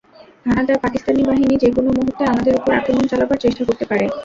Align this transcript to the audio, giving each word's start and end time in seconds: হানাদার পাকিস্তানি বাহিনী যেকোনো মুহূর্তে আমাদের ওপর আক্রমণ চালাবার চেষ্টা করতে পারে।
হানাদার 0.45 0.77
পাকিস্তানি 0.83 1.21
বাহিনী 1.29 1.55
যেকোনো 1.63 1.89
মুহূর্তে 1.91 2.23
আমাদের 2.25 2.53
ওপর 2.55 2.71
আক্রমণ 2.75 3.05
চালাবার 3.11 3.41
চেষ্টা 3.43 3.63
করতে 3.67 3.85
পারে। 3.89 4.05